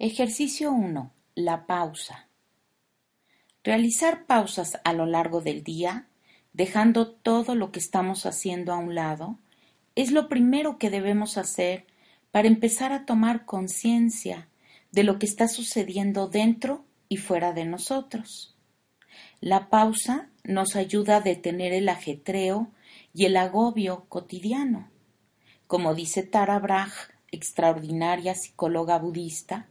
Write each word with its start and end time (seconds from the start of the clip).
Ejercicio 0.00 0.72
1. 0.72 1.12
La 1.36 1.66
pausa. 1.66 2.26
Realizar 3.62 4.26
pausas 4.26 4.80
a 4.82 4.92
lo 4.92 5.06
largo 5.06 5.40
del 5.40 5.62
día, 5.62 6.08
dejando 6.52 7.12
todo 7.12 7.54
lo 7.54 7.70
que 7.70 7.78
estamos 7.78 8.26
haciendo 8.26 8.72
a 8.72 8.76
un 8.76 8.96
lado, 8.96 9.38
es 9.94 10.10
lo 10.10 10.28
primero 10.28 10.78
que 10.78 10.90
debemos 10.90 11.38
hacer 11.38 11.86
para 12.32 12.48
empezar 12.48 12.92
a 12.92 13.06
tomar 13.06 13.44
conciencia 13.44 14.48
de 14.90 15.04
lo 15.04 15.20
que 15.20 15.26
está 15.26 15.46
sucediendo 15.46 16.26
dentro 16.26 16.84
y 17.08 17.18
fuera 17.18 17.52
de 17.52 17.64
nosotros. 17.64 18.56
La 19.40 19.70
pausa 19.70 20.28
nos 20.42 20.74
ayuda 20.74 21.18
a 21.18 21.20
detener 21.20 21.72
el 21.72 21.88
ajetreo 21.88 22.72
y 23.12 23.26
el 23.26 23.36
agobio 23.36 24.06
cotidiano. 24.08 24.90
Como 25.68 25.94
dice 25.94 26.24
Tara 26.24 26.58
Brach, 26.58 27.12
extraordinaria 27.30 28.34
psicóloga 28.34 28.98
budista, 28.98 29.68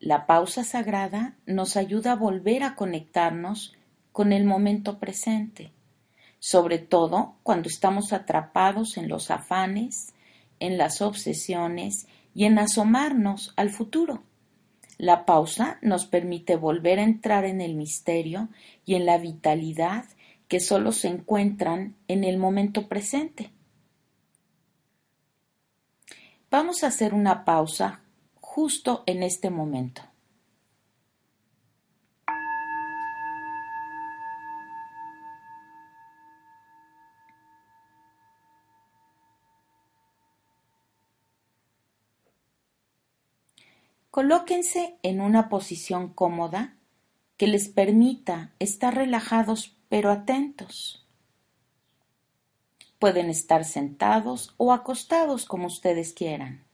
la 0.00 0.26
pausa 0.26 0.62
sagrada 0.62 1.36
nos 1.46 1.76
ayuda 1.76 2.12
a 2.12 2.16
volver 2.16 2.62
a 2.62 2.76
conectarnos 2.76 3.74
con 4.12 4.32
el 4.32 4.44
momento 4.44 4.98
presente, 4.98 5.72
sobre 6.38 6.78
todo 6.78 7.34
cuando 7.42 7.68
estamos 7.68 8.12
atrapados 8.12 8.96
en 8.96 9.08
los 9.08 9.30
afanes, 9.30 10.14
en 10.60 10.78
las 10.78 11.02
obsesiones 11.02 12.06
y 12.34 12.44
en 12.44 12.58
asomarnos 12.58 13.52
al 13.56 13.70
futuro. 13.70 14.22
La 14.98 15.24
pausa 15.24 15.78
nos 15.82 16.06
permite 16.06 16.56
volver 16.56 16.98
a 16.98 17.04
entrar 17.04 17.44
en 17.44 17.60
el 17.60 17.74
misterio 17.74 18.48
y 18.84 18.94
en 18.94 19.06
la 19.06 19.18
vitalidad 19.18 20.04
que 20.48 20.60
solo 20.60 20.92
se 20.92 21.08
encuentran 21.08 21.94
en 22.08 22.24
el 22.24 22.38
momento 22.38 22.88
presente. 22.88 23.52
Vamos 26.50 26.82
a 26.82 26.88
hacer 26.88 27.14
una 27.14 27.44
pausa 27.44 28.00
justo 28.60 29.04
en 29.06 29.22
este 29.22 29.50
momento. 29.50 30.02
Colóquense 44.10 44.96
en 45.04 45.20
una 45.20 45.48
posición 45.48 46.12
cómoda 46.12 46.74
que 47.36 47.46
les 47.46 47.68
permita 47.68 48.50
estar 48.58 48.92
relajados 48.92 49.76
pero 49.88 50.10
atentos. 50.10 51.06
Pueden 52.98 53.30
estar 53.30 53.64
sentados 53.64 54.56
o 54.56 54.72
acostados 54.72 55.44
como 55.44 55.68
ustedes 55.68 56.12
quieran. 56.12 56.67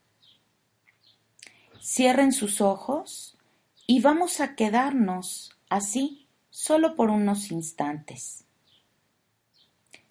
Cierren 1.87 2.33
sus 2.33 2.63
ojos 2.63 3.37
y 3.87 4.01
vamos 4.01 4.41
a 4.41 4.57
quedarnos 4.57 5.53
así 5.69 6.27
solo 6.49 6.97
por 6.97 7.11
unos 7.11 7.51
instantes, 7.51 8.47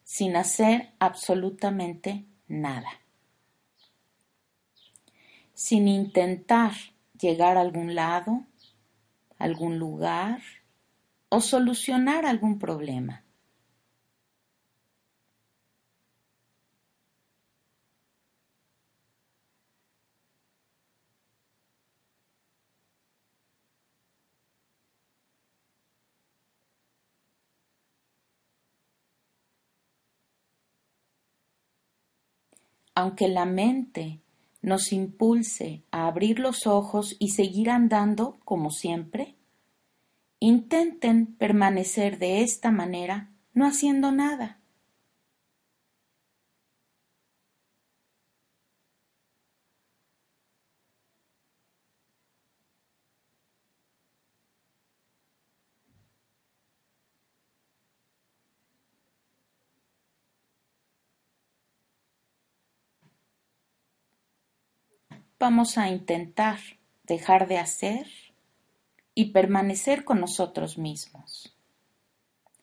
sin 0.04 0.36
hacer 0.36 0.92
absolutamente 1.00 2.26
nada, 2.48 3.02
sin 5.56 5.88
intentar 5.88 6.74
llegar 7.20 7.58
a 7.58 7.62
algún 7.62 7.96
lado, 7.96 8.46
algún 9.40 9.80
lugar 9.80 10.44
o 11.30 11.42
solucionar 11.42 12.28
algún 12.28 12.60
problema. 12.60 13.23
Aunque 32.96 33.28
la 33.28 33.46
mente 33.46 34.20
nos 34.62 34.92
impulse 34.94 35.84
a 35.92 36.08
abrir 36.08 36.40
los 36.40 36.68
ojos 36.68 37.16
y 37.20 37.30
seguir 37.30 37.70
andando 37.70 38.38
como 38.46 38.72
siempre, 38.72 39.36
intenten 40.40 41.26
permanecer 41.26 42.18
de 42.18 42.42
esta 42.42 42.72
manera 42.72 43.30
no 43.54 43.66
haciendo 43.68 44.12
nada. 44.12 44.60
Vamos 65.44 65.78
a 65.78 65.90
intentar 65.90 66.58
dejar 67.04 67.50
de 67.50 67.58
hacer 67.58 68.08
y 69.14 69.34
permanecer 69.34 70.06
con 70.06 70.22
nosotros 70.22 70.78
mismos, 70.78 71.54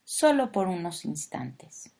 solo 0.04 0.50
por 0.50 0.66
unos 0.66 1.04
instantes. 1.04 1.94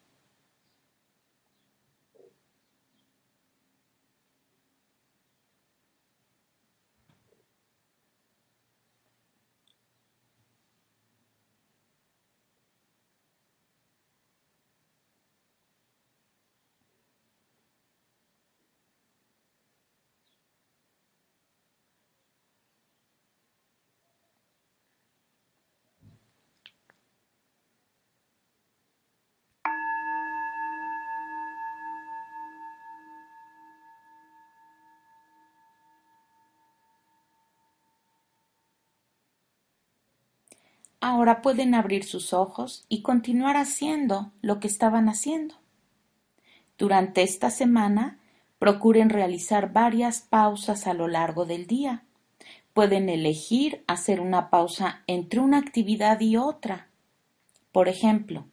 Ahora 41.01 41.41
pueden 41.41 41.75
abrir 41.75 42.05
sus 42.05 42.35
ojos 42.35 42.85
y 42.91 43.01
continuar 43.01 43.57
haciendo 43.57 44.33
lo 44.43 44.61
que 44.61 44.69
estaban 44.69 45.09
haciendo. 45.09 45.55
Durante 46.77 47.23
esta 47.23 47.51
semana, 47.51 48.19
procuren 48.59 49.09
realizar 49.09 49.73
varias 49.73 50.21
pausas 50.21 50.87
a 50.87 50.93
lo 50.93 51.09
largo 51.09 51.47
del 51.47 51.67
día. 51.67 52.05
Pueden 52.75 53.09
elegir 53.09 53.83
hacer 53.87 54.21
una 54.21 54.51
pausa 54.51 55.03
entre 55.07 55.41
una 55.41 55.57
actividad 55.57 56.21
y 56.21 56.37
otra. 56.37 56.89
Por 57.73 57.89
ejemplo, 57.89 58.45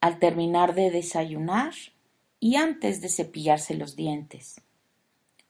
al 0.00 0.20
terminar 0.20 0.74
de 0.74 0.92
desayunar 0.92 1.74
y 2.38 2.54
antes 2.54 3.00
de 3.00 3.08
cepillarse 3.08 3.74
los 3.74 3.96
dientes, 3.96 4.60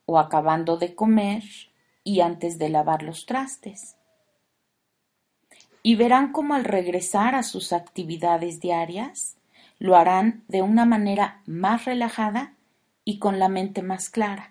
o 0.06 0.18
acabando 0.18 0.78
de 0.78 0.94
comer 0.94 1.44
y 2.02 2.20
antes 2.20 2.58
de 2.58 2.70
lavar 2.70 3.02
los 3.02 3.26
trastes 3.26 3.96
y 5.82 5.96
verán 5.96 6.32
cómo 6.32 6.54
al 6.54 6.64
regresar 6.64 7.34
a 7.34 7.42
sus 7.42 7.72
actividades 7.72 8.60
diarias 8.60 9.36
lo 9.78 9.96
harán 9.96 10.42
de 10.48 10.62
una 10.62 10.84
manera 10.84 11.40
más 11.46 11.86
relajada 11.86 12.54
y 13.04 13.18
con 13.18 13.38
la 13.38 13.48
mente 13.48 13.82
más 13.82 14.10
clara. 14.10 14.50